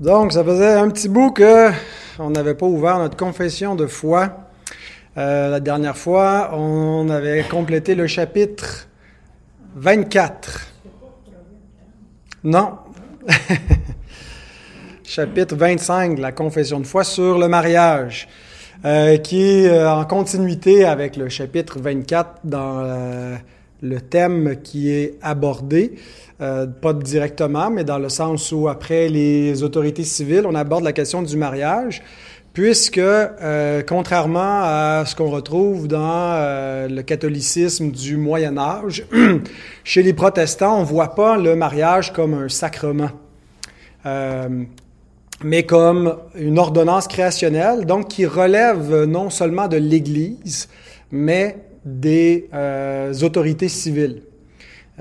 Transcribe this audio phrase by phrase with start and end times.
[0.00, 1.70] Donc, ça faisait un petit bout que
[2.20, 4.48] on n'avait pas ouvert notre confession de foi.
[5.16, 8.88] Euh, la dernière fois, on avait complété le chapitre
[9.74, 10.68] 24.
[12.44, 12.78] Non.
[15.04, 18.28] chapitre 25 de la confession de foi sur le mariage,
[18.84, 23.38] euh, qui est euh, en continuité avec le chapitre 24 dans
[23.80, 25.96] le thème qui est abordé.
[26.40, 30.92] Euh, pas directement, mais dans le sens où après les autorités civiles, on aborde la
[30.92, 32.00] question du mariage,
[32.52, 39.04] puisque euh, contrairement à ce qu'on retrouve dans euh, le catholicisme du Moyen Âge,
[39.84, 43.10] chez les protestants, on voit pas le mariage comme un sacrement.
[44.06, 44.64] Euh,
[45.44, 50.68] mais comme une ordonnance créationnelle, donc qui relève non seulement de l'Église,
[51.10, 54.22] mais des euh, autorités civiles.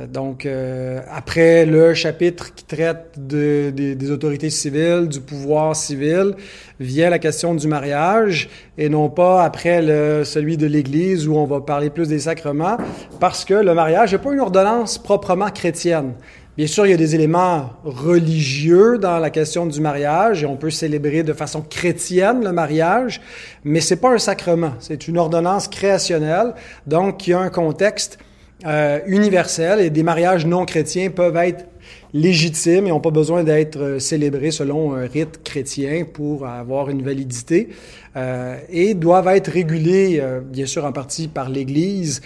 [0.06, 6.36] Donc, euh, après le chapitre qui traite de, de, des autorités civiles, du pouvoir civil,
[6.80, 11.45] vient la question du mariage, et non pas après le, celui de l'Église où on
[11.45, 12.78] va parler plus des sacrements,
[13.20, 16.14] parce que le mariage n'est pas une ordonnance proprement chrétienne.
[16.58, 20.58] Bien sûr, il y a des éléments religieux dans la question du mariage, et on
[20.58, 23.20] peut célébrer de façon chrétienne le mariage,
[23.64, 26.53] mais c'est pas un sacrement, c'est une ordonnance créationnelle,
[26.86, 28.20] donc qui a un contexte
[28.66, 31.66] euh, universel et des mariages non chrétiens peuvent être
[32.13, 37.03] légitimes et n'ont pas besoin d'être euh, célébrés selon un rite chrétien pour avoir une
[37.03, 37.69] validité
[38.16, 42.22] euh, et doivent être régulés, euh, bien sûr, en partie par l'Église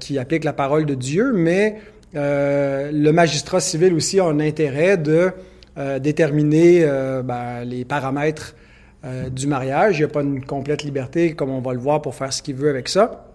[0.00, 1.76] qui applique la parole de Dieu, mais
[2.12, 5.32] le magistrat civil aussi a un intérêt de
[5.98, 6.86] déterminer
[7.24, 8.54] ben, les paramètres
[9.30, 9.96] du mariage.
[9.96, 12.42] Il n'y a pas une complète liberté, comme on va le voir, pour faire ce
[12.42, 13.31] qu'il veut avec ça.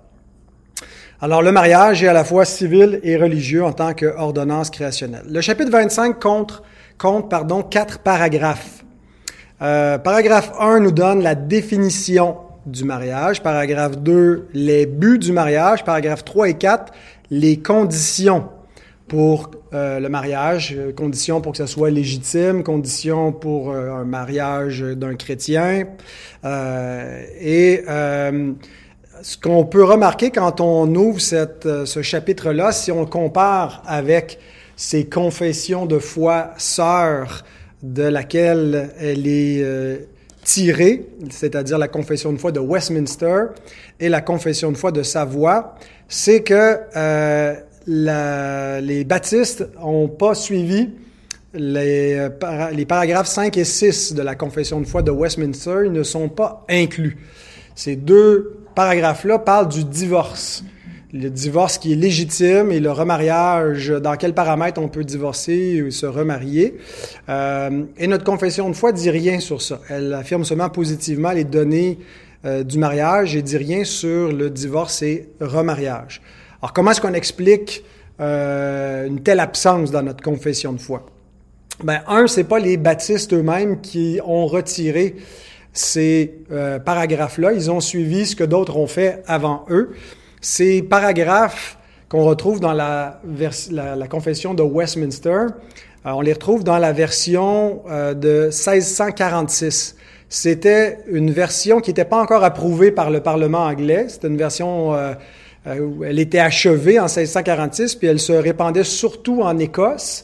[1.19, 5.25] Alors, le mariage est à la fois civil et religieux en tant qu'ordonnance créationnelle.
[5.27, 6.61] Le chapitre 25 compte,
[6.99, 8.85] compte pardon, quatre paragraphes.
[9.63, 13.41] Euh, paragraphe 1 nous donne la définition du mariage.
[13.41, 15.83] Paragraphe 2, les buts du mariage.
[15.83, 16.93] Paragraphe 3 et 4,
[17.31, 18.49] les conditions
[19.07, 24.81] pour euh, le mariage, conditions pour que ça soit légitime, conditions pour euh, un mariage
[24.81, 25.85] d'un chrétien.
[26.45, 27.83] Euh, et
[29.21, 34.39] ce qu'on peut remarquer quand on ouvre cette, ce chapitre-là, si on compare avec
[34.75, 37.43] ces confessions de foi sœurs
[37.83, 39.97] de laquelle elle est euh,
[40.43, 43.45] tirée, c'est-à-dire la confession de foi de Westminster
[43.99, 45.75] et la confession de foi de Savoie,
[46.07, 47.55] c'est que euh,
[48.79, 50.89] les baptistes n'ont pas suivi
[51.53, 52.27] les,
[52.73, 56.29] les paragraphes 5 et 6 de la confession de foi de Westminster, ils ne sont
[56.29, 57.17] pas inclus.
[57.77, 60.63] Ces deux paragraphe-là parle du divorce.
[61.13, 65.91] Le divorce qui est légitime et le remariage, dans quels paramètres on peut divorcer ou
[65.91, 66.79] se remarier.
[67.29, 69.79] Euh, et notre confession de foi dit rien sur ça.
[69.89, 71.99] Elle affirme seulement positivement les données
[72.45, 76.23] euh, du mariage et dit rien sur le divorce et remariage.
[76.63, 77.83] Alors comment est-ce qu'on explique
[78.19, 81.05] euh, une telle absence dans notre confession de foi?
[81.83, 85.15] Ben, un, c'est pas les baptistes eux-mêmes qui ont retiré
[85.77, 87.53] ces euh, paragraphes-là.
[87.53, 89.95] Ils ont suivi ce que d'autres ont fait avant eux.
[90.41, 91.77] Ces paragraphes
[92.09, 93.21] qu'on retrouve dans la,
[93.71, 95.45] la, la, confession de Westminster, euh,
[96.05, 99.95] on les retrouve dans la version euh, de 1646.
[100.29, 104.05] C'était une version qui n'était pas encore approuvée par le Parlement anglais.
[104.09, 105.13] C'était une version euh,
[106.05, 110.23] elle était achevée en 1646, puis elle se répandait surtout en Écosse.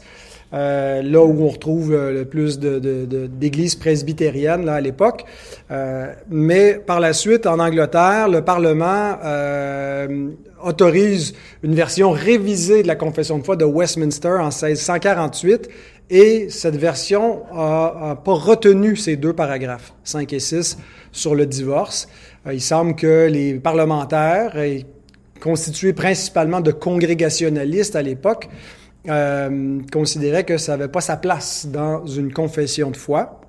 [0.53, 5.25] Euh, là où on retrouve euh, le plus d'églises de, de, presbytériennes là, à l'époque.
[5.71, 10.29] Euh, mais par la suite, en Angleterre, le Parlement euh,
[10.63, 11.33] autorise
[11.63, 15.69] une version révisée de la Confession de foi de Westminster en 1648
[16.11, 20.77] et cette version a, pas retenu ces deux paragraphes, 5 et 6,
[21.11, 22.07] sur le divorce.
[22.51, 24.53] il semble que les parlementaires,
[25.41, 28.49] constitués principalement de congrégationalistes à l'époque,
[29.09, 33.41] euh, considéraient que ça n'avait pas sa place dans une confession de foi.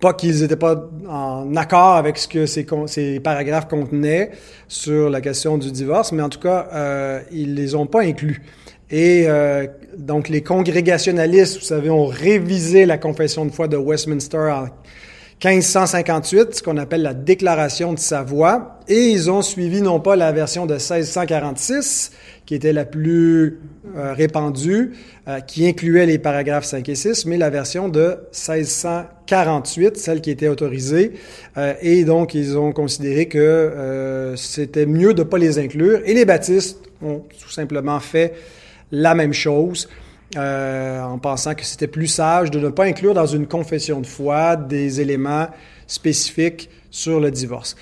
[0.00, 4.30] Pas qu'ils n'étaient pas en accord avec ce que ces, ces, paragraphes contenaient
[4.66, 8.42] sur la question du divorce, mais en tout cas, euh, ils les ont pas inclus.
[8.90, 14.50] Et euh, donc, les congrégationalistes, vous savez, ont révisé la confession de foi de Westminster
[14.50, 14.66] en
[15.44, 20.30] 1558, ce qu'on appelle la Déclaration de Savoie, et ils ont suivi non pas la
[20.30, 22.12] version de 1646,
[22.46, 23.58] qui était la plus
[23.96, 24.92] euh, répandue,
[25.26, 30.30] euh, qui incluait les paragraphes 5 et 6, mais la version de 1648, celle qui
[30.30, 31.14] était autorisée.
[31.56, 36.02] Euh, et donc, ils ont considéré que c'était mieux de ne pas les inclure.
[36.04, 38.34] Et les baptistes ont tout simplement fait
[38.92, 39.88] la même chose.
[40.36, 44.56] En pensant que c'était plus sage de ne pas inclure dans une confession de foi
[44.56, 45.48] des éléments
[45.86, 47.76] spécifiques sur le divorce.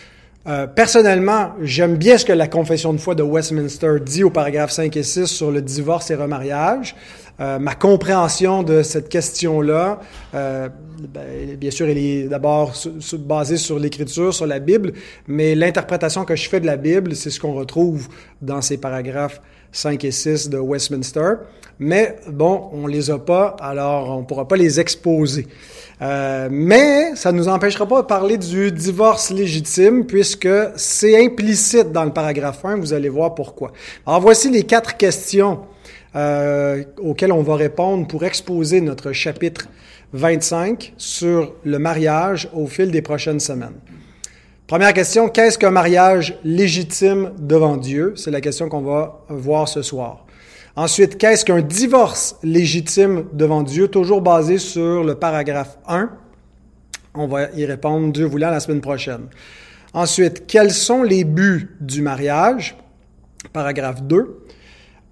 [0.47, 4.71] Euh, personnellement, j'aime bien ce que la confession de foi de Westminster dit au paragraphe
[4.71, 6.97] 5 et 6 sur le divorce et remariage.
[7.41, 10.01] Euh, ma compréhension de cette question-là,
[10.35, 10.69] euh,
[11.13, 12.73] ben, bien sûr, elle est d'abord
[13.19, 14.93] basée sur l'Écriture, sur la Bible,
[15.27, 18.09] mais l'interprétation que je fais de la Bible, c'est ce qu'on retrouve
[18.41, 19.41] dans ces paragraphes
[19.73, 21.35] 5 et 6 de Westminster.
[21.79, 25.47] Mais bon, on les a pas, alors on pourra pas les exposer.
[26.03, 31.91] Euh, mais ça ne nous empêchera pas de parler du divorce légitime puisque c'est implicite
[31.91, 33.73] dans le paragraphe 1, vous allez voir pourquoi.
[34.07, 35.61] Alors voici les quatre questions
[36.17, 39.69] euh, auxquelles on va répondre pour exposer notre chapitre
[40.13, 43.77] 25 sur le mariage au fil des prochaines semaines.
[44.71, 48.13] Première question, qu'est-ce qu'un mariage légitime devant Dieu?
[48.15, 50.27] C'est la question qu'on va voir ce soir.
[50.77, 56.11] Ensuite, qu'est-ce qu'un divorce légitime devant Dieu, toujours basé sur le paragraphe 1?
[57.15, 59.23] On va y répondre, Dieu voulant, la semaine prochaine.
[59.93, 62.77] Ensuite, quels sont les buts du mariage?
[63.53, 64.45] Paragraphe 2.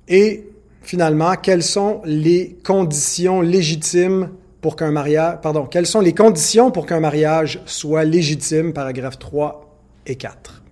[0.06, 0.50] Et
[0.82, 4.28] finalement, quelles sont les conditions légitimes
[4.60, 8.72] pour qu'un mariage, pardon, quelles sont les conditions pour qu'un mariage soit légitime?
[8.72, 9.76] Paragraphe 3
[10.06, 10.62] et 4.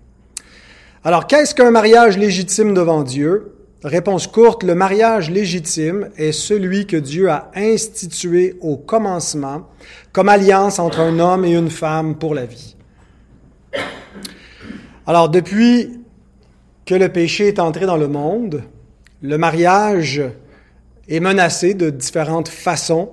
[1.04, 3.52] Alors, qu'est-ce qu'un mariage légitime devant Dieu?
[3.84, 9.68] Réponse courte, le mariage légitime est celui que Dieu a institué au commencement
[10.12, 12.74] comme alliance entre un homme et une femme pour la vie.
[15.06, 16.00] Alors depuis
[16.84, 18.64] que le péché est entré dans le monde,
[19.22, 20.22] le mariage
[21.08, 23.10] est menacé de différentes façons.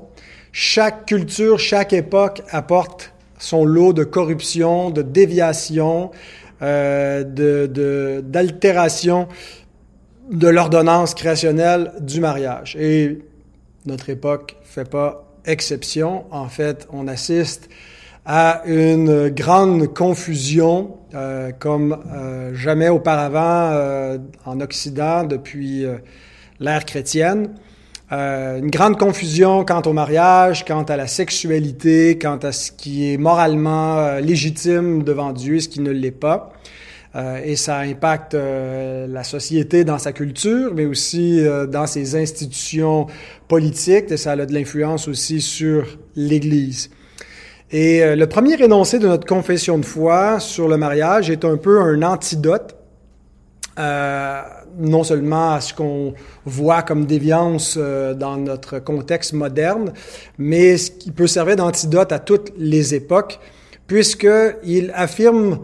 [0.56, 6.12] Chaque culture, chaque époque apporte son lot de corruption, de déviation,
[6.62, 9.28] euh, d'altération
[10.30, 12.76] de l'ordonnance créationnelle du mariage.
[12.80, 13.18] Et
[13.88, 16.26] notre époque fait pas exception.
[16.30, 17.68] En fait, on assiste
[18.24, 25.88] à une grande confusion euh, comme euh, jamais auparavant en Occident depuis
[26.60, 27.56] l'ère chrétienne.
[28.12, 33.18] Une grande confusion quant au mariage, quant à la sexualité, quant à ce qui est
[33.18, 36.54] moralement légitime devant Dieu, ce qui ne l'est pas.
[37.16, 42.16] Euh, et ça impacte euh, la société dans sa culture, mais aussi euh, dans ses
[42.16, 43.06] institutions
[43.48, 45.86] politiques, et ça a de l'influence aussi sur
[46.16, 46.90] l'Église.
[47.72, 51.82] Et le premier énoncé de notre confession de foi sur le mariage est un peu
[51.82, 52.76] un antidote,
[53.78, 56.14] non seulement à ce qu'on
[56.46, 59.94] voit comme déviance dans notre contexte moderne,
[60.38, 63.40] mais ce qui peut servir d'antidote à toutes les époques,
[63.88, 65.60] puisqu'il affirme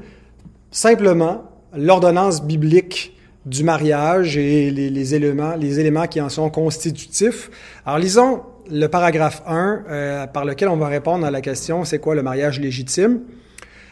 [0.71, 1.43] simplement
[1.75, 3.15] l'ordonnance biblique
[3.45, 7.49] du mariage et les, éléments, les éléments qui en sont constitutifs.
[7.85, 11.99] Alors lisons le paragraphe 1 euh, par lequel on va répondre à la question c'est
[11.99, 13.21] quoi le mariage légitime?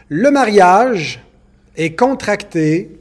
[0.10, 1.24] Le mariage
[1.76, 3.00] est contracté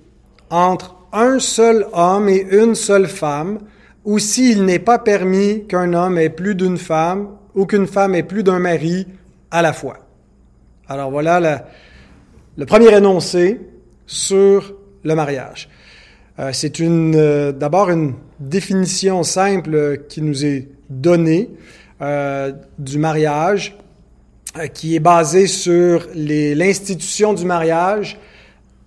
[0.51, 3.59] entre un seul homme et une seule femme,
[4.05, 8.23] ou s'il n'est pas permis qu'un homme ait plus d'une femme ou qu'une femme ait
[8.23, 9.07] plus d'un mari
[9.51, 9.99] à la fois.
[10.89, 11.67] Alors voilà
[12.57, 13.61] le premier énoncé
[14.07, 15.69] sur le mariage.
[16.39, 21.51] Euh, c'est une euh, d'abord une définition simple qui nous est donnée
[22.03, 23.77] euh, du mariage,
[24.75, 28.19] qui est basée sur l'institution du mariage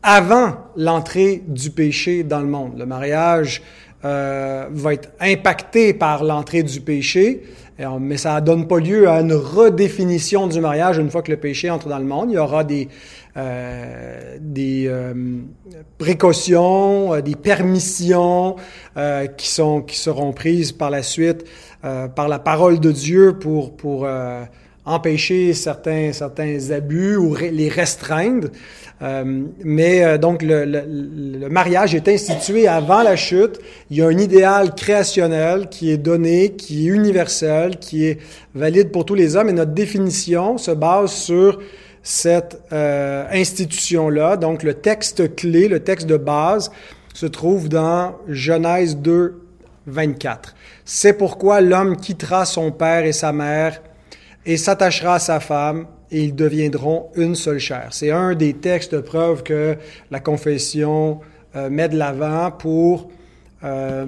[0.03, 2.77] avant l'entrée du péché dans le monde.
[2.77, 3.61] Le mariage
[4.01, 7.43] va être impacté par l'entrée du péché,
[7.99, 11.37] mais ça ne donne pas lieu à une redéfinition du mariage une fois que le
[11.37, 12.31] péché entre dans le monde.
[12.31, 12.87] Il y aura des,
[13.37, 15.13] euh, des euh,
[15.97, 18.55] précautions, euh, des permissions
[19.37, 21.45] qui, sont, qui seront prises par la suite
[21.81, 24.05] par la parole de Dieu pour, pour
[24.89, 28.49] empêcher certains, certains abus ou les restreindre.
[29.63, 30.83] mais donc le, le,
[31.39, 33.59] le, mariage est institué avant la chute.
[33.89, 38.19] Il y a un idéal créationnel qui est donné, qui est universel, qui est
[38.55, 39.49] valide pour tous les hommes.
[39.49, 41.59] Et notre définition se base sur
[42.03, 44.37] cette euh, institution-là.
[44.37, 46.71] Donc le texte clé, le texte de base,
[47.13, 49.41] se trouve dans Genèse 2,
[49.87, 50.55] 24.
[50.85, 53.81] C'est pourquoi l'homme quittera son père et sa mère
[54.45, 57.89] et s'attachera à sa femme et ils deviendront une seule chair.
[57.91, 59.77] C'est un des textes de preuve que
[60.11, 61.19] la confession
[61.55, 63.09] euh, met de l'avant pour
[63.63, 64.05] euh,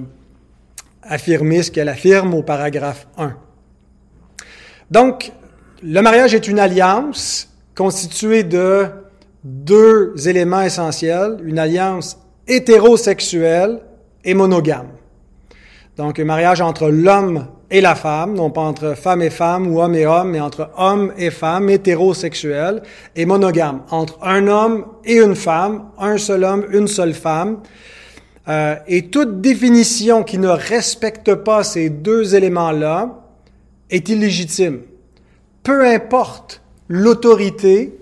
[1.02, 3.36] affirmer ce qu'elle affirme au paragraphe 1.
[4.90, 5.32] Donc,
[5.82, 8.86] le mariage est une alliance constitué de
[9.44, 13.80] deux éléments essentiels, une alliance hétérosexuelle
[14.24, 14.88] et monogame.
[15.96, 19.80] Donc un mariage entre l'homme et la femme, non pas entre femme et femme ou
[19.80, 22.82] homme et homme, mais entre homme et femme, hétérosexuel
[23.16, 27.60] et monogame, entre un homme et une femme, un seul homme, une seule femme.
[28.48, 33.22] Euh, et toute définition qui ne respecte pas ces deux éléments-là
[33.88, 34.80] est illégitime.
[35.62, 37.96] Peu importe l'autorité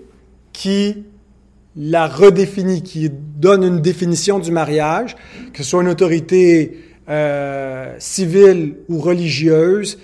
[0.51, 1.05] qui
[1.77, 5.15] la redéfinit, qui donne une définition du mariage,
[5.53, 9.99] que ce soit une autorité euh, civile ou religieuse,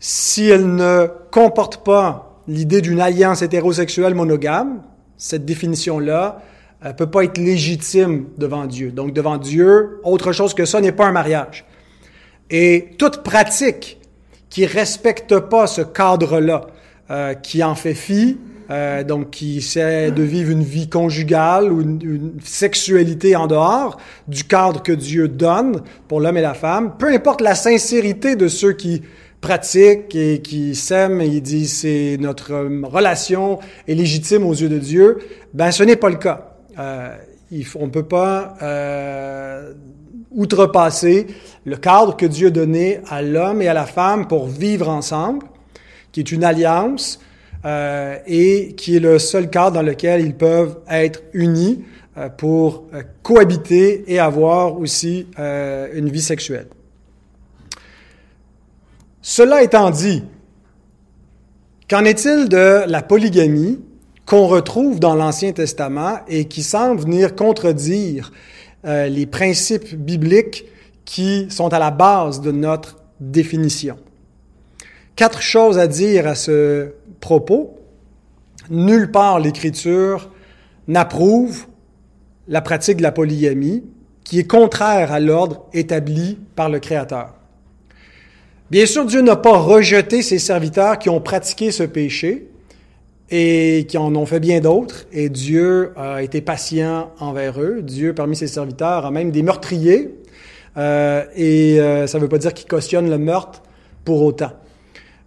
[0.00, 4.80] si elle ne comporte pas l'idée d'une alliance hétérosexuelle monogame,
[5.18, 6.40] cette définition-là
[6.84, 8.92] ne peut pas être légitime devant Dieu.
[8.92, 11.64] Donc devant Dieu, autre chose que ça n'est pas un mariage.
[12.50, 13.98] Et toute pratique
[14.48, 16.66] qui respecte pas ce cadre-là,
[17.10, 18.38] euh, qui en fait fi,
[18.70, 24.44] euh, donc qui essaie de vivre une vie conjugale ou une, sexualité en dehors du
[24.44, 28.72] cadre que Dieu donne pour l'homme et la femme, peu importe la sincérité de ceux
[28.72, 29.02] qui
[29.40, 32.54] pratiquent et qui s'aiment et ils disent c'est notre
[32.88, 35.18] relation est légitime aux yeux de Dieu,
[35.54, 36.56] ben ce n'est pas le cas.
[36.78, 37.14] Euh,
[37.52, 39.72] il faut, on peut pas euh,
[40.32, 41.28] outrepasser
[41.64, 45.46] le cadre que Dieu a donné à l'homme et à la femme pour vivre ensemble,
[46.10, 47.20] qui est une alliance
[47.66, 51.82] euh, et qui est le seul cadre dans lequel ils peuvent être unis
[52.16, 56.68] euh, pour euh, cohabiter et avoir aussi une vie sexuelle.
[59.20, 60.22] Cela étant dit,
[61.90, 63.80] qu'en est-il de la polygamie
[64.26, 68.30] qu'on retrouve dans l'Ancien Testament et qui semble venir contredire
[68.84, 70.66] les principes bibliques
[71.04, 73.96] qui sont à la base de notre définition?
[75.16, 76.92] Quatre choses à dire à ce
[77.26, 77.74] propos.
[78.70, 80.30] Nulle part l'Écriture
[80.86, 81.66] n'approuve
[82.46, 83.82] la pratique de la polygamie,
[84.22, 87.34] qui est contraire à l'ordre établi par le Créateur.
[88.70, 92.48] Bien sûr, Dieu n'a pas rejeté ses serviteurs qui ont pratiqué ce péché
[93.30, 97.82] et qui en ont fait bien d'autres, et Dieu a été patient envers eux.
[97.82, 100.14] Dieu, parmi ses serviteurs, a même des meurtriers,
[100.76, 103.64] euh, et euh, ça ne veut pas dire qu'il cautionne le meurtre
[104.04, 104.52] pour autant.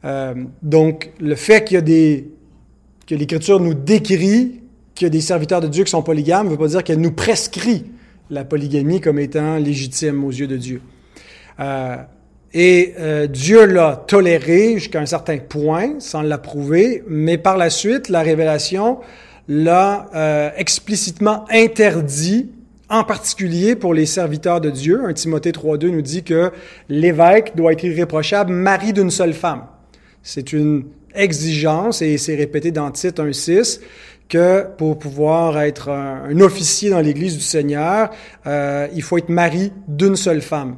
[0.05, 2.29] Euh, donc, le fait qu'il y a des,
[3.07, 4.61] que l'Écriture nous décrit
[4.95, 7.01] qu'il y a des serviteurs de Dieu qui sont polygames ne veut pas dire qu'elle
[7.01, 7.85] nous prescrit
[8.29, 10.81] la polygamie comme étant légitime aux yeux de Dieu.
[11.59, 11.97] Euh,
[12.53, 18.09] et euh, Dieu l'a toléré jusqu'à un certain point, sans l'approuver, mais par la suite,
[18.09, 18.99] la révélation
[19.47, 22.49] l'a euh, explicitement interdit,
[22.89, 25.01] en particulier pour les serviteurs de Dieu.
[25.05, 26.51] Un Timothée 3.2 nous dit que
[26.87, 29.63] l'évêque doit être irréprochable, mari d'une seule femme.
[30.23, 30.85] C'est une
[31.15, 33.79] exigence, et c'est répété dans Tite 1.6,
[34.27, 38.11] que pour pouvoir être un, officier dans l'Église du Seigneur,
[38.45, 40.77] euh, il faut être mari d'une seule femme.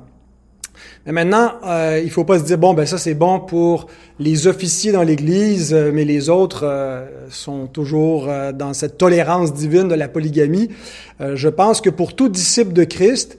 [1.05, 3.87] Mais maintenant, euh, il faut pas se dire bon ben ça c'est bon pour
[4.19, 9.51] les officiers dans l'Église, euh, mais les autres euh, sont toujours euh, dans cette tolérance
[9.53, 10.69] divine de la polygamie.
[11.19, 13.37] je pense que pour tout disciple de Christ,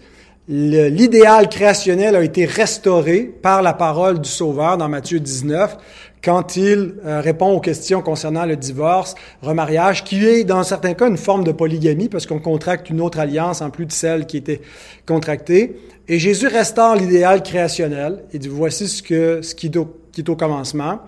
[0.49, 5.76] l'idéal créationnel a été restauré par la parole du Sauveur dans Matthieu 19
[6.22, 11.08] quand il euh, répond aux questions concernant le divorce, remariage, qui est dans certains cas
[11.08, 14.37] une forme de polygamie parce qu'on contracte une autre alliance en plus de celle qui
[14.37, 14.61] était
[15.04, 15.76] contractée.
[16.08, 20.20] Et Jésus restaure l'idéal créationnel et dit voici ce que ce qui est au, qui
[20.20, 21.00] est au commencement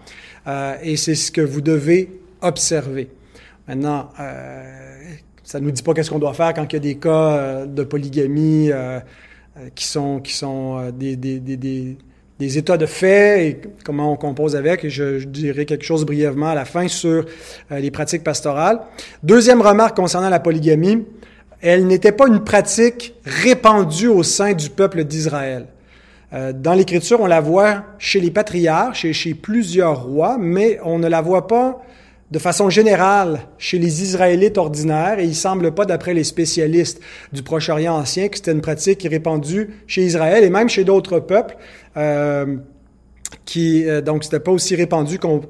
[0.47, 2.11] euh, et c'est ce que vous devez
[2.43, 3.09] observer.
[3.69, 4.63] Maintenant, euh,
[5.45, 7.67] ça nous dit pas qu'est-ce qu'on doit faire quand il y a des cas euh,
[7.67, 8.99] de polygamie euh,
[9.59, 11.97] euh, qui sont, qui sont des, des, des,
[12.39, 14.85] des, états de fait et comment on compose avec.
[14.85, 17.27] Et je, je, dirai quelque chose brièvement à la fin sur
[17.71, 18.81] les pratiques pastorales.
[19.23, 21.05] Deuxième remarque concernant la polygamie,
[21.61, 25.67] elle n'était pas une pratique répandue au sein du peuple d'Israël.
[26.33, 31.07] Dans l'Écriture, on la voit chez les patriarches et chez plusieurs rois, mais on ne
[31.07, 31.81] la voit pas
[32.31, 37.01] de façon générale chez les Israélites ordinaires, et il semble pas, d'après les spécialistes
[37.33, 41.57] du Proche-Orient ancien, que c'était une pratique répandue chez Israël et même chez d'autres peuples,
[41.97, 42.57] euh,
[43.45, 45.41] qui euh, donc c'était pas aussi répandu qu'on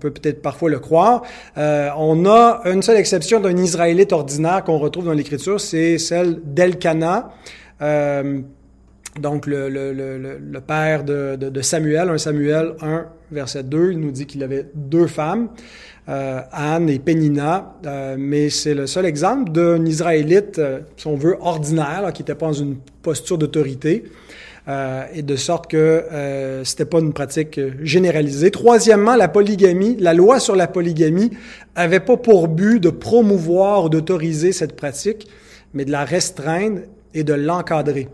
[0.00, 1.22] peut peut-être parfois le croire.
[1.58, 6.40] Euh, on a une seule exception d'un Israélite ordinaire qu'on retrouve dans l'Écriture, c'est celle
[6.44, 7.30] d'Elkana.
[7.82, 8.40] Euh,
[9.20, 13.92] donc, le, le, le, le père de, de, de, Samuel, un Samuel 1, verset 2,
[13.92, 15.50] il nous dit qu'il avait deux femmes,
[16.08, 21.14] euh, Anne et Pénina, euh, mais c'est le seul exemple d'un Israélite, euh, si on
[21.14, 24.04] veut, ordinaire, là, qui n'était pas dans une posture d'autorité,
[24.66, 28.50] euh, et de sorte que euh, c'était pas une pratique généralisée.
[28.50, 31.30] Troisièmement, la polygamie, la loi sur la polygamie
[31.74, 35.28] avait pas pour but de promouvoir ou d'autoriser cette pratique,
[35.74, 36.80] mais de la restreindre
[37.12, 38.08] et de l'encadrer.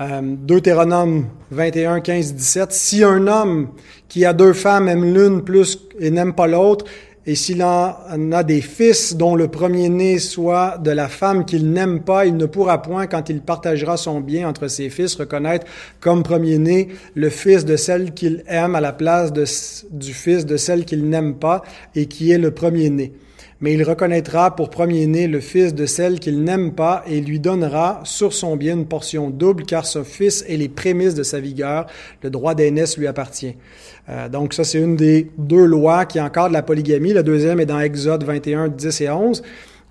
[0.00, 2.72] Euh, Deutéronome 21, 15, 17.
[2.72, 3.70] Si un homme
[4.08, 6.84] qui a deux femmes aime l'une plus et n'aime pas l'autre,
[7.26, 12.00] et s'il en a des fils dont le premier-né soit de la femme qu'il n'aime
[12.00, 15.66] pas, il ne pourra point, quand il partagera son bien entre ses fils, reconnaître
[16.00, 19.32] comme premier-né le fils de celle qu'il aime à la place
[19.90, 21.62] du fils de celle qu'il n'aime pas
[21.96, 23.12] et qui est le premier-né
[23.60, 28.00] mais il reconnaîtra pour premier-né le fils de celle qu'il n'aime pas et lui donnera
[28.04, 31.86] sur son bien une portion double, car ce fils est les prémices de sa vigueur.
[32.22, 33.56] Le droit d'aînesse lui appartient.
[34.08, 37.12] Euh, donc ça, c'est une des deux lois qui encadrent la polygamie.
[37.12, 39.42] La deuxième est dans Exode 21, 10 et 11.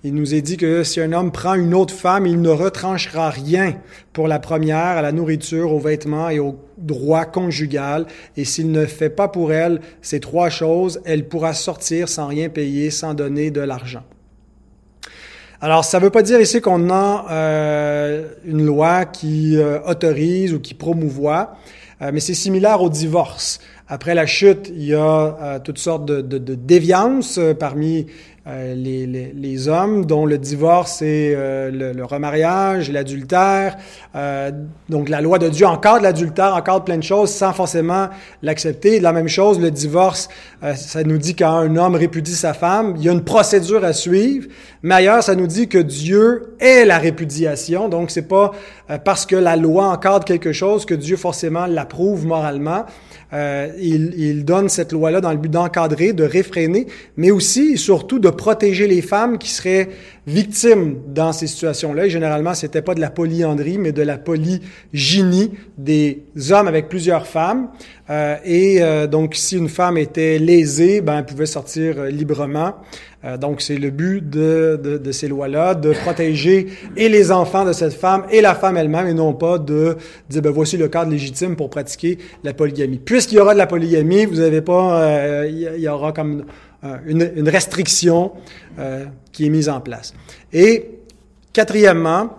[0.04, 3.30] Il nous est dit que si un homme prend une autre femme, il ne retranchera
[3.30, 3.74] rien
[4.12, 8.06] pour la première, à la nourriture, aux vêtements et au droit conjugal.
[8.36, 12.48] Et s'il ne fait pas pour elle ces trois choses, elle pourra sortir sans rien
[12.48, 14.04] payer, sans donner de l'argent.
[15.60, 20.54] Alors, ça ne veut pas dire ici qu'on a euh, une loi qui euh, autorise
[20.54, 21.56] ou qui promouvoit,
[22.02, 23.58] euh, mais c'est similaire au divorce.
[23.88, 28.06] Après la chute, il y a toutes sortes de, de, de déviances parmi
[28.48, 33.76] euh, les, les, les, hommes dont le divorce est euh, le, le, remariage, l'adultère.
[34.16, 34.50] Euh,
[34.88, 38.08] donc la loi de Dieu encadre l'adultère, encadre plein de choses sans forcément
[38.40, 39.00] l'accepter.
[39.00, 40.30] La même chose, le divorce,
[40.76, 43.92] ça nous dit quand un homme répudie sa femme, il y a une procédure à
[43.92, 44.48] suivre.
[44.82, 47.90] Mais ailleurs, ça nous dit que Dieu est la répudiation.
[47.90, 48.52] Donc c'est pas
[49.04, 52.86] parce que la loi encadre quelque chose que Dieu forcément l'approuve moralement.
[53.34, 56.86] Euh, il, il, donne cette loi-là dans le but d'encadrer, de réfréner,
[57.18, 59.90] mais aussi et surtout de protéger les femmes qui seraient
[60.28, 62.06] victimes dans ces situations-là.
[62.06, 67.26] Et généralement, c'était pas de la polyandrie, mais de la polygynie, des hommes avec plusieurs
[67.26, 67.68] femmes.
[68.10, 72.74] Euh, et euh, donc, si une femme était lésée, ben, elle pouvait sortir librement.
[73.24, 77.64] Euh, donc, c'est le but de, de, de ces lois-là, de protéger et les enfants
[77.64, 79.96] de cette femme et la femme elle-même, et non pas de
[80.30, 82.98] dire, ben, voici le cadre légitime pour pratiquer la polygamie.
[82.98, 86.44] Puisqu'il y aura de la polygamie, vous n'avez pas, euh, il y aura comme
[86.84, 88.30] euh, une, une restriction
[89.32, 90.14] qui est mise en place.
[90.52, 91.00] Et
[91.52, 92.30] quatrièmement,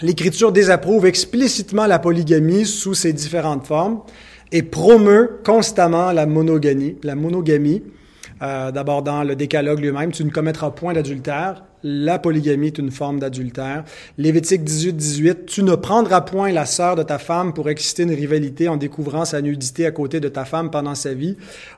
[0.00, 4.00] l'Écriture désapprouve explicitement la polygamie sous ses différentes formes
[4.52, 7.82] et promeut constamment la monogamie, la monogamie
[8.42, 11.64] euh, d'abord, dans le décalogue lui-même, tu ne commettras point d'adultère.
[11.88, 13.84] La polygamie est une forme d'adultère.
[14.18, 18.12] Lévitique 18, 18, tu ne prendras point la sœur de ta femme pour exciter une
[18.12, 21.36] rivalité en découvrant sa nudité à côté de ta femme pendant sa vie.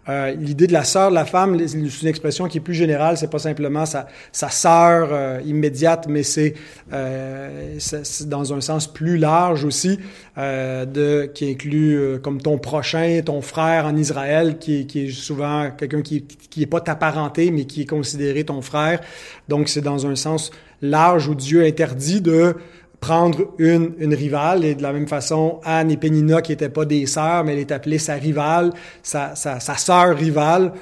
[0.08, 3.18] Euh, L'idée de la sœur de la femme, c'est une expression qui est plus générale.
[3.18, 6.54] C'est pas simplement sa, sœur euh, immédiate, mais c'est
[6.90, 7.78] euh,
[8.26, 9.98] dans un sens plus large aussi,
[10.38, 15.10] euh, de, qui inclut euh, comme ton prochain, ton frère en Israël, qui, qui est
[15.10, 19.00] souvent quelqu'un qui, qui est pas ta parenté, mais qui est considéré ton frère.
[19.48, 20.50] Donc c'est dans un sens
[20.82, 22.54] large où Dieu interdit de
[23.00, 24.64] prendre une, une rivale.
[24.64, 27.60] Et de la même façon, Anne et Pénina, qui n'étaient pas des sœurs, mais elle
[27.60, 30.72] est appelée sa rivale, sa, sa, sœur rivale.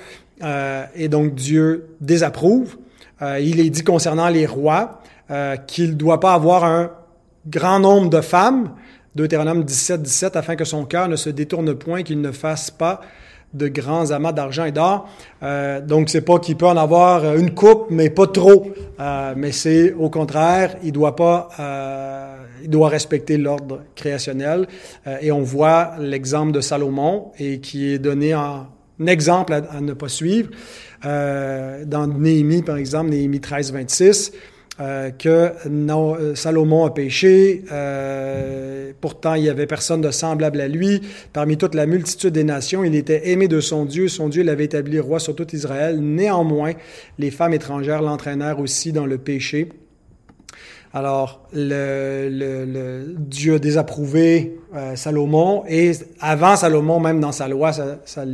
[0.42, 2.76] Euh, et donc Dieu désapprouve.
[3.22, 5.00] Euh, il est dit concernant les rois
[5.31, 6.90] euh, qu'il ne doit pas avoir un
[7.46, 8.72] grand nombre de femmes,
[9.14, 13.00] Deutéronome 17, 17, afin que son cœur ne se détourne point, qu'il ne fasse pas
[13.57, 15.09] de grands amas d'argent et d'or.
[15.42, 18.71] Euh, donc, c'est pas qu'il peut en avoir une coupe, mais pas trop.
[19.01, 24.66] Euh, mais c'est au contraire, il doit pas, euh, il doit respecter l'ordre créationnel.
[25.07, 28.66] Euh, et on voit l'exemple de Salomon et qui est donné en
[29.07, 30.51] exemple à, à ne pas suivre.
[31.05, 34.33] Euh, dans Néhémie, par exemple, Néhémie 13, 26.
[34.79, 40.61] Euh, que non, euh, Salomon a péché, euh, pourtant il y avait personne de semblable
[40.61, 41.01] à lui.
[41.33, 44.65] Parmi toute la multitude des nations, il était aimé de son Dieu, son Dieu l'avait
[44.65, 45.99] établi roi sur tout Israël.
[46.01, 46.73] Néanmoins,
[47.19, 49.71] les femmes étrangères l'entraînèrent aussi dans le péché.
[50.93, 57.49] Alors, le, le, le Dieu a désapprouvé euh, Salomon et avant Salomon, même dans sa
[57.49, 58.27] loi, ça, ça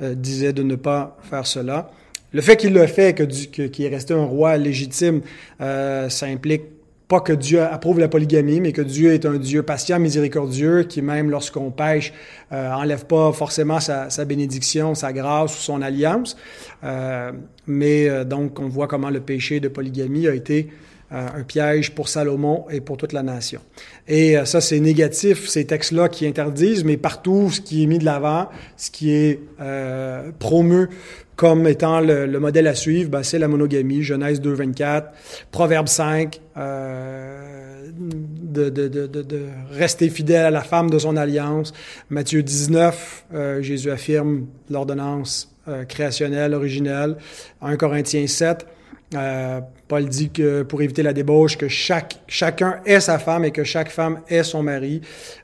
[0.00, 1.92] disait de ne pas faire cela.
[2.32, 5.22] Le fait qu'il le fait, qu'il est resté un roi légitime,
[5.60, 6.62] euh, ça implique
[7.08, 11.00] pas que Dieu approuve la polygamie, mais que Dieu est un Dieu patient, miséricordieux, qui
[11.00, 12.12] même lorsqu'on pêche,
[12.52, 16.36] euh, enlève pas forcément sa, bénédiction, sa grâce ou son alliance.
[16.84, 17.32] Euh,
[17.66, 20.68] mais euh, donc, on voit comment le péché de polygamie a été
[21.10, 23.62] un piège pour Salomon et pour toute la nation.
[24.06, 28.04] Et ça, c'est négatif, ces textes-là qui interdisent, mais partout, ce qui est mis de
[28.04, 30.90] l'avant, ce qui est euh, promu
[31.38, 35.12] comme étant le, le, modèle à suivre, ben, c'est la monogamie, Genèse 2, 24,
[35.52, 41.72] Proverbe 5, euh, de, de, de, de, rester fidèle à la femme de son alliance,
[42.10, 47.16] Matthieu 19, euh, Jésus affirme l'ordonnance euh, créationnelle, originelle,
[47.62, 48.66] 1 Corinthiens 7,
[49.14, 53.52] Euh, Paul dit que pour éviter la débauche, que chaque, chacun est sa femme et
[53.52, 55.00] que chaque femme est son mari.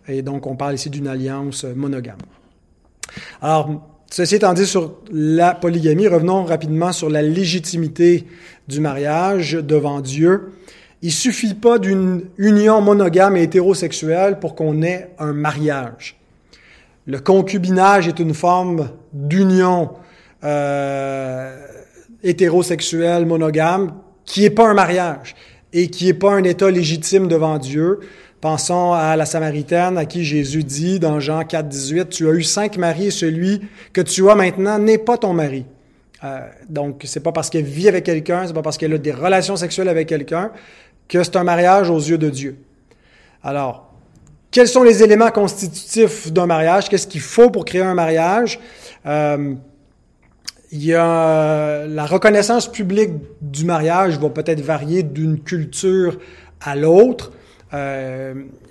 [0.07, 2.19] Et donc, on parle ici d'une alliance monogame.
[3.41, 8.27] Alors, ceci étant dit sur la polygamie, revenons rapidement sur la légitimité
[8.69, 10.53] du mariage devant Dieu.
[11.03, 16.17] Il suffit pas d'une union monogame et hétérosexuelle pour qu'on ait un mariage.
[17.07, 19.91] Le concubinage est une forme d'union
[20.43, 21.55] euh,
[22.23, 23.93] hétérosexuelle monogame
[24.25, 25.35] qui n'est pas un mariage
[25.75, 28.01] et qui n'est pas un état légitime devant Dieu.
[28.45, 32.43] Pensons à la Samaritaine à qui Jésus dit dans Jean 4, 18, Tu as eu
[32.43, 33.63] cinq maris et celui
[33.95, 35.65] que tu as maintenant n'est pas ton mari.
[36.23, 39.13] Euh, donc, c'est pas parce qu'elle vit avec quelqu'un, c'est pas parce qu'elle a des
[39.13, 40.51] relations sexuelles avec quelqu'un
[41.09, 42.59] que c'est un mariage aux yeux de Dieu.
[43.43, 43.95] Alors,
[44.51, 46.91] quels sont les éléments constitutifs d'un mariage?
[46.91, 48.61] Qu'est-ce qu'il faut pour créer un mariage?
[49.07, 49.55] Euh,
[50.71, 56.19] il y a la reconnaissance publique du mariage va peut-être varier d'une culture
[56.61, 57.41] à l'autre, euh,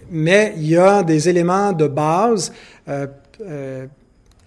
[0.10, 2.54] mais il y a des éléments de base
[2.88, 3.08] euh,
[3.42, 3.86] euh,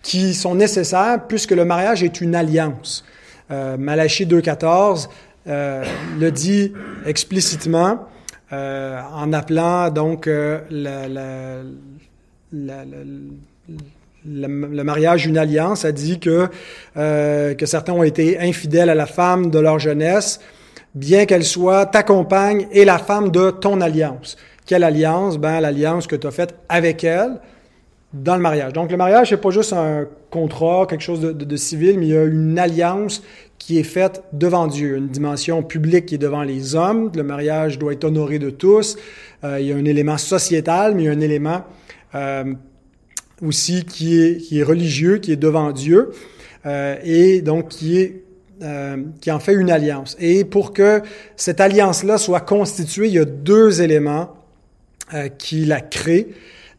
[0.03, 3.05] qui sont nécessaires puisque le mariage est une alliance.
[3.51, 5.09] Euh, Malachie 2.14
[5.49, 5.85] euh,
[6.19, 6.73] le dit
[7.05, 8.07] explicitement
[8.53, 10.61] euh, en appelant donc euh,
[14.25, 15.81] le mariage une alliance.
[15.81, 16.49] Ça dit que,
[16.97, 20.41] euh, que certains ont été infidèles à la femme de leur jeunesse,
[20.97, 24.37] bien qu'elle soit ta compagne et la femme de ton alliance.
[24.65, 25.39] Quelle alliance?
[25.39, 27.39] Ben, l'alliance que tu as faite avec elle
[28.13, 28.73] dans le mariage.
[28.73, 32.07] Donc, le mariage, c'est pas juste un contrat, quelque chose de, de, de, civil, mais
[32.07, 33.23] il y a une alliance
[33.59, 37.13] qui est faite devant Dieu, une dimension publique qui est devant les hommes.
[37.15, 38.97] Le mariage doit être honoré de tous.
[39.45, 41.65] Euh, il y a un élément sociétal, mais il y a un élément
[42.15, 42.55] euh,
[43.43, 46.11] aussi qui est, qui est religieux, qui est devant Dieu,
[46.65, 48.26] euh, et donc qui est
[48.63, 50.17] euh, qui en fait une alliance.
[50.19, 51.03] Et pour que
[51.37, 54.35] cette alliance-là soit constituée, il y a deux éléments
[55.13, 56.29] euh, qui la créent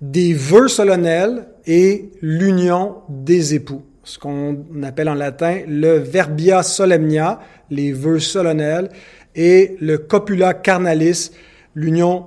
[0.02, 3.84] des vœux solennels et l'union des époux.
[4.04, 8.90] Ce qu'on appelle en latin le verbia solemnia, les vœux solennels,
[9.36, 11.32] et le copula carnalis,
[11.76, 12.26] l'union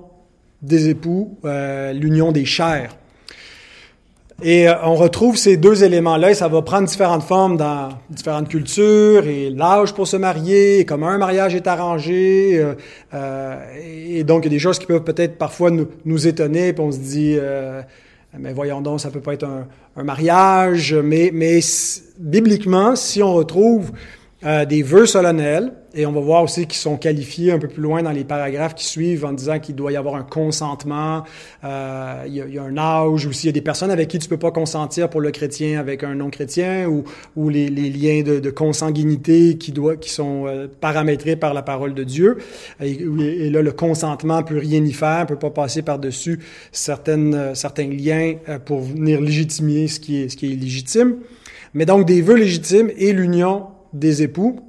[0.63, 2.97] des époux, euh, l'union des chairs.
[4.43, 8.49] Et euh, on retrouve ces deux éléments-là et ça va prendre différentes formes dans différentes
[8.49, 12.59] cultures et l'âge pour se marier, et comment un mariage est arrangé.
[12.59, 12.75] Euh,
[13.13, 13.57] euh,
[14.09, 16.83] et donc, il y a des choses qui peuvent peut-être parfois nous, nous étonner, puis
[16.83, 17.83] on se dit, euh,
[18.39, 20.95] mais voyons donc, ça peut pas être un, un mariage.
[20.95, 21.61] Mais, mais
[22.19, 23.93] bibliquement, si on retrouve
[24.45, 27.83] euh, des vœux solennels, et on va voir aussi qu'ils sont qualifiés un peu plus
[27.83, 31.25] loin dans les paragraphes qui suivent en disant qu'il doit y avoir un consentement,
[31.65, 33.91] euh, il, y a, il, y a, un âge, ou s'il y a des personnes
[33.91, 37.05] avec qui tu peux pas consentir pour le chrétien avec un non-chrétien, ou,
[37.37, 41.63] ou les, les liens de, de, consanguinité qui, doit, qui sont euh, paramétrés par la
[41.63, 42.39] parole de Dieu.
[42.81, 46.41] Et, et, là, le consentement peut rien y faire, peut pas passer par-dessus
[47.09, 51.17] euh, certains liens euh, pour venir légitimer ce qui est, ce qui est légitime.
[51.75, 54.61] Mais donc, des vœux légitimes et l'union des époux.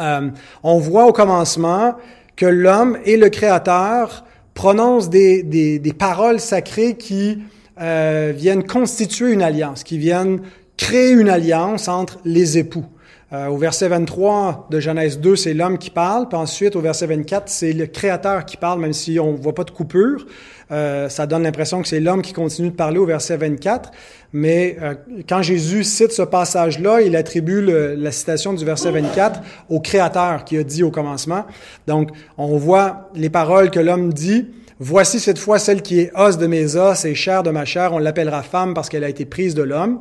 [0.00, 0.30] Euh,
[0.62, 1.94] on voit au commencement
[2.36, 7.38] que l'homme et le Créateur prononcent des, des, paroles sacrées qui
[7.80, 10.40] euh, viennent constituer une alliance, qui viennent
[10.76, 12.86] créer une alliance entre les époux.
[13.32, 17.06] Euh, au verset 23 de Genèse 2, c'est l'homme qui parle, puis ensuite au verset
[17.06, 20.26] 24, c'est le Créateur qui parle, même si on ne voit pas de coupure.
[20.70, 23.90] Euh, ça donne l'impression que c'est l'homme qui continue de parler au verset 24.
[24.32, 24.94] Mais euh,
[25.28, 30.58] quand Jésus cite ce passage-là, il attribue la citation du verset 24 au Créateur qui
[30.58, 31.46] a dit au commencement.
[31.86, 34.48] Donc, on voit les paroles que l'homme dit.
[34.80, 37.92] Voici cette fois celle qui est os de mes os et chair de ma chair.
[37.92, 40.00] On l'appellera femme parce qu'elle a été prise de l'homme.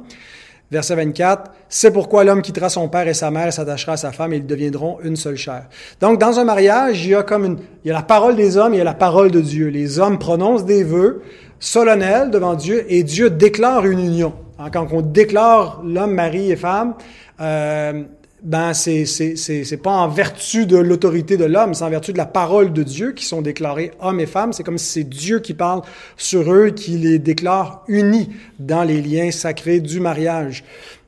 [0.73, 4.11] Verset 24, c'est pourquoi l'homme quittera son père et sa mère et s'attachera à sa
[4.11, 5.67] femme et ils deviendront une seule chair.
[6.01, 8.57] Donc, dans un mariage, il y a comme une, il y a la parole des
[8.57, 9.67] hommes, il y a la parole de Dieu.
[9.67, 11.21] Les hommes prononcent des vœux
[11.59, 14.33] solennels devant Dieu et Dieu déclare une union.
[14.71, 16.95] Quand on déclare l'homme, mari et femme,
[17.39, 18.01] euh,
[18.43, 22.25] ben c'est c'est pas en vertu de l'autorité de l'homme, c'est en vertu de la
[22.25, 24.51] parole de Dieu qui sont déclarés hommes et femmes.
[24.51, 25.81] C'est comme si c'est Dieu qui parle
[26.17, 28.29] sur eux, qui les déclare unis
[28.59, 30.65] dans les liens sacrés du mariage.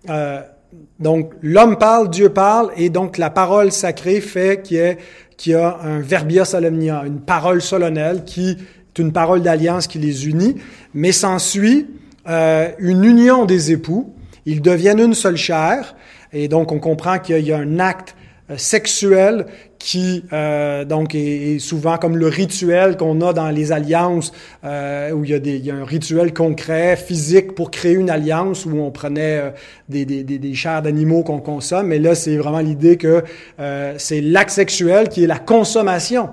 [0.10, 0.41] Euh,
[1.00, 4.98] donc l'homme parle, Dieu parle, et donc la parole sacrée fait qu'il y
[5.38, 10.00] qu'il y a un verbia solemnia, une parole solennelle qui est une parole d'alliance qui
[10.00, 10.56] les unit,
[10.93, 11.88] mais s'ensuit
[12.30, 14.13] euh, une union des époux.
[14.45, 15.95] Ils deviennent une seule chair.
[16.36, 18.13] Et donc, on comprend qu'il y a un acte
[18.52, 19.45] euh, sexuel
[19.80, 25.24] qui euh, donc est, souvent comme le rituel qu'on a dans les alliances euh, où
[25.24, 29.54] il y, a des, un rituel concret physique pour créer une alliance où on prenait
[29.89, 31.88] des, des, des, chairs d'animaux qu'on consomme.
[31.88, 33.24] Mais là c'est vraiment l'idée que
[33.98, 36.30] c'est l'acte sexuel qui est la consommation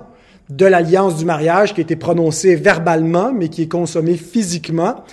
[0.49, 5.03] de l'alliance du mariage qui a été prononcée verbalement mais qui est consommée physiquement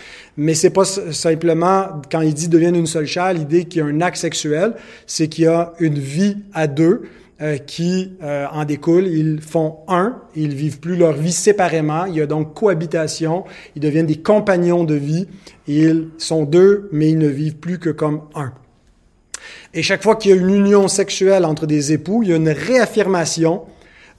[0.42, 3.84] mais c'est pas simplement, quand il dit deviennent une seule chair, l'idée qu'il y a
[3.84, 4.72] un acte sexuel,
[5.06, 7.02] c'est qu'il y a une vie à deux
[7.42, 9.06] euh, qui euh, en découle.
[9.06, 12.06] Ils font un, ils vivent plus leur vie séparément.
[12.06, 13.44] Il y a donc cohabitation.
[13.76, 15.28] Ils deviennent des compagnons de vie.
[15.68, 18.54] Ils sont deux, mais ils ne vivent plus que comme un.
[19.74, 22.36] Et chaque fois qu'il y a une union sexuelle entre des époux, il y a
[22.36, 23.64] une réaffirmation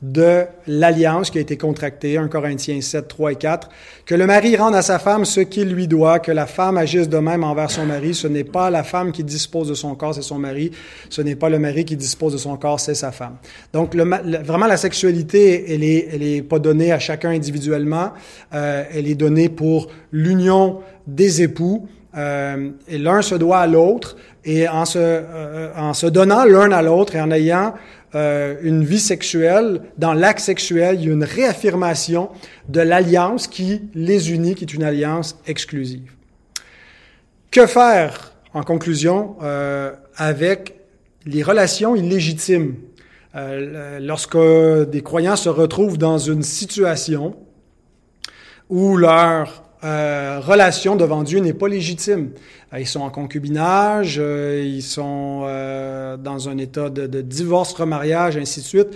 [0.02, 3.70] de l'alliance qui a été contractée, 1 Corinthiens 7, 3 et 4,
[4.06, 7.08] que le mari rende à sa femme ce qu'il lui doit, que la femme agisse
[7.08, 8.16] de même envers son mari.
[8.16, 10.72] Ce n'est pas la femme qui dispose de son corps, c'est son mari.
[11.10, 13.38] Ce n'est pas le mari qui dispose de son corps, c'est sa femme.
[13.74, 18.12] Donc, vraiment, la sexualité, elle est, elle est pas donnée à chacun individuellement.
[18.54, 21.88] Euh, elle est donnée pour l'union des époux.
[22.18, 26.72] Euh, et l'un se doit à l'autre, et en se, euh, en se donnant l'un
[26.72, 27.74] à l'autre et en ayant
[28.14, 32.30] euh, une vie sexuelle, dans l'acte sexuel, il y a une réaffirmation
[32.68, 36.12] de l'alliance qui les unit, qui est une alliance exclusive.
[37.52, 40.76] Que faire, en conclusion, euh, avec
[41.26, 42.76] les relations illégitimes?
[43.34, 44.38] Euh, lorsque
[44.90, 47.38] des croyants se retrouvent dans une situation
[48.70, 52.32] où leur relation devant Dieu n'est pas légitime.
[52.74, 58.38] Euh, ils sont en concubinage, euh, ils sont dans un état de, de, divorce, remariage,
[58.38, 58.88] ainsi de suite.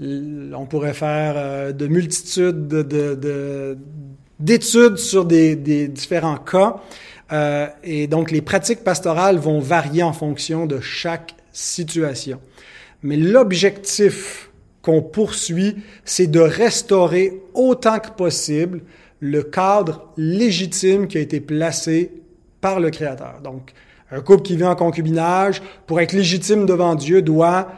[0.00, 3.78] On pourrait faire de multitudes de,
[4.40, 6.82] d'études sur des, des, différents cas.
[7.84, 12.40] et donc, les pratiques pastorales vont varier en fonction de chaque situation.
[13.02, 14.50] Mais l'objectif
[14.82, 18.82] qu'on poursuit, c'est de restaurer autant que possible
[19.20, 22.10] le cadre légitime qui a été placé
[22.64, 23.40] par le Créateur.
[23.44, 23.74] Donc,
[24.10, 27.68] un couple qui vit en concubinage, pour être légitime devant Dieu, doit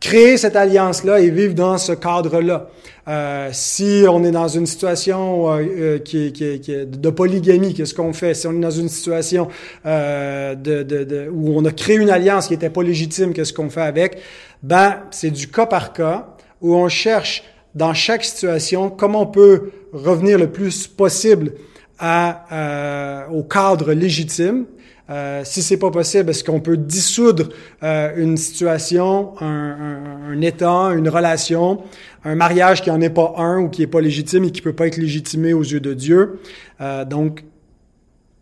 [0.00, 2.66] créer cette alliance-là et vivre dans ce cadre-là.
[3.06, 8.12] Euh, si on est dans une situation euh, euh qui, qui, de polygamie, qu'est-ce qu'on
[8.12, 8.34] fait?
[8.34, 9.46] Si on est dans une situation
[9.84, 14.18] de, où on a créé une alliance qui n'était pas légitime, qu'est-ce qu'on fait avec?
[14.64, 17.44] Ben, c'est du cas par cas, où on cherche
[17.76, 21.52] dans chaque situation, comment on peut revenir le plus possible
[22.02, 24.66] à, euh, au cadre légitime.
[25.08, 27.48] Euh, si c'est pas possible, est-ce qu'on peut dissoudre
[27.82, 31.82] euh, une situation, un, un, un, état, une relation,
[32.24, 34.72] un mariage qui en est pas un ou qui est pas légitime et qui peut
[34.72, 36.40] pas être légitimé aux yeux de Dieu?
[36.80, 37.44] Euh, donc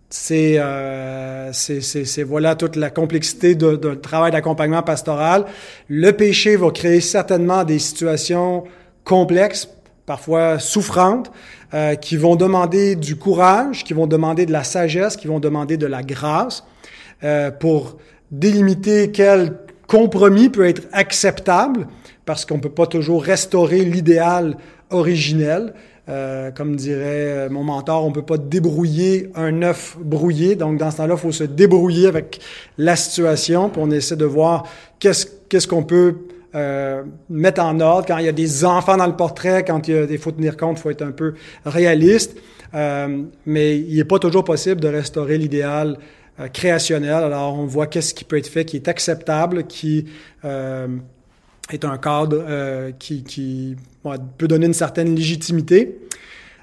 [0.08, 5.44] c'est euh, c'est voilà toute la complexité de, de travail d'accompagnement pastoral.
[5.88, 8.64] Le péché va créer certainement des situations
[9.04, 9.68] complexes,
[10.10, 11.30] parfois souffrantes,
[11.72, 15.76] euh, qui vont demander du courage, qui vont demander de la sagesse, qui vont demander
[15.76, 16.64] de la grâce
[17.22, 17.96] euh, pour
[18.32, 21.86] délimiter quel compromis peut être acceptable,
[22.24, 24.56] parce qu'on peut pas toujours restaurer l'idéal
[24.90, 25.74] originel.
[26.08, 30.56] Euh, comme dirait mon mentor, on peut pas débrouiller un œuf brouillé.
[30.56, 32.40] Donc, dans ce temps-là, il faut se débrouiller avec
[32.78, 34.64] la situation, puis on essaie de voir
[34.98, 36.16] qu'est-ce qu'on peut
[36.54, 38.06] euh, mettre en ordre.
[38.06, 40.32] Quand il y a des enfants dans le portrait, quand il, y a, il faut
[40.32, 41.34] tenir compte, il faut être un peu
[41.64, 42.36] réaliste.
[42.74, 45.96] Euh, mais il n'est pas toujours possible de restaurer l'idéal
[46.40, 47.12] euh, créationnel.
[47.12, 50.06] Alors, on voit qu'est-ce qui peut être fait, qui est acceptable, qui
[50.44, 50.88] euh,
[51.70, 53.76] est un cadre euh, qui, qui
[54.38, 55.98] peut donner une certaine légitimité.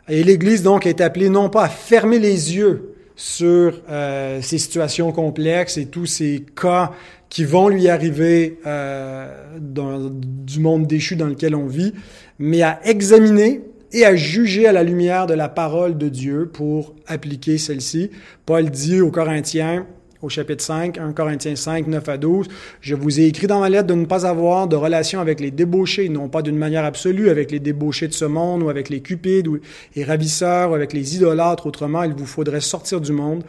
[0.07, 5.11] Et l'Église, donc, est appelée non pas à fermer les yeux sur euh, ces situations
[5.11, 6.93] complexes et tous ces cas
[7.29, 9.27] qui vont lui arriver euh,
[9.59, 11.93] dans, du monde déchu dans lequel on vit,
[12.39, 16.93] mais à examiner et à juger à la lumière de la parole de Dieu pour
[17.07, 18.11] appliquer celle-ci.
[18.45, 19.87] Paul dit aux Corinthiens,
[20.21, 22.47] au chapitre 5, 1 Corinthiens 5, 9 à 12,
[22.81, 25.51] Je vous ai écrit dans ma lettre de ne pas avoir de relation avec les
[25.51, 29.01] débauchés, non pas d'une manière absolue avec les débauchés de ce monde ou avec les
[29.01, 29.59] cupides ou
[29.95, 31.67] les ravisseurs ou avec les idolâtres.
[31.67, 33.43] Autrement, il vous faudrait sortir du monde.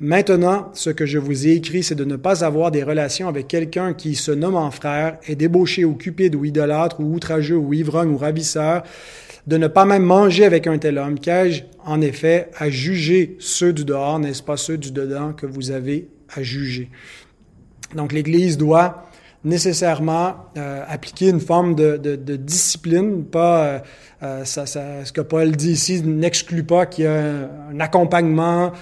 [0.00, 3.46] Maintenant, ce que je vous ai écrit, c'est de ne pas avoir des relations avec
[3.46, 7.72] quelqu'un qui, se nomme en frère, est débauché ou cupide ou idolâtre ou outrageux ou
[7.72, 8.82] ivrogne ou ravisseur,
[9.46, 13.72] de ne pas même manger avec un tel homme, qu'ai-je en effet à juger ceux
[13.72, 16.90] du dehors, n'est-ce pas ceux du dedans que vous avez à juger?
[17.94, 19.06] Donc l'Église doit
[19.44, 20.36] nécessairement
[20.88, 23.82] appliquer une forme de, discipline, pas
[24.44, 28.72] ça, ça, ce que Paul dit ici n'exclut pas qu'il y a un, accompagnement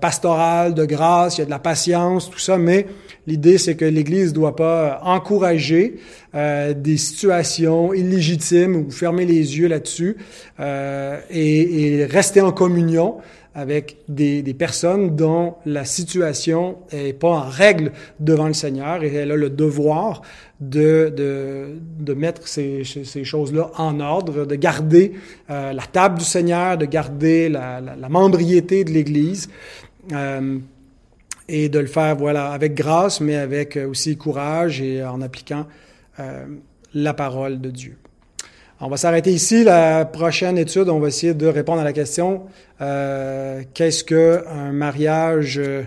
[0.00, 2.86] pastoral de grâce, il y a de la patience, tout ça, mais
[3.26, 6.00] l'idée c'est que l'Église doit pas encourager
[6.34, 10.16] des situations illégitimes ou fermer les yeux là-dessus
[10.60, 13.18] et, et, rester en communion
[13.58, 17.90] avec des, personnes dont la situation est pas en règle
[18.20, 20.22] devant le Seigneur et elle a le devoir
[20.60, 21.12] de,
[21.98, 25.14] de, mettre ces, choses-là en ordre, de garder
[25.50, 29.48] euh, la table du Seigneur, de garder la, la, la membriété de l'Église
[30.12, 30.58] euh,
[31.48, 35.66] et de le faire voilà avec grâce, mais avec aussi courage et en appliquant
[36.20, 36.46] euh,
[36.94, 37.96] la parole de Dieu.
[38.80, 39.64] On va s'arrêter ici.
[39.64, 42.42] La prochaine étude, on va essayer de répondre à la question
[42.80, 45.82] euh, qu'est-ce qu'un mariage euh,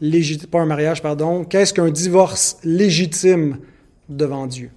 [0.00, 3.58] légitime, pas un mariage, pardon, qu'est-ce qu'un divorce légitime
[4.08, 4.70] devant Dieu?